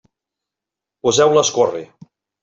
Poseu-la 1.07 1.43
a 1.43 1.47
escórrer. 1.49 1.83